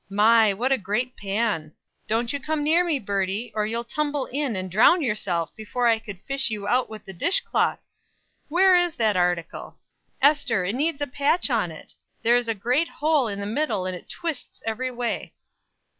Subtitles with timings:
[0.09, 0.51] My!
[0.51, 1.73] what a great pan.
[2.07, 5.99] Don't you come near me, Birdie, or you'll tumble in and drown yourself before I
[5.99, 7.77] could fish you out with the dish cloth.
[8.47, 9.77] Where is that article?
[10.19, 11.93] Ester, it needs a patch on it;
[12.23, 15.35] there's a great hole in the middle, and it twists every way."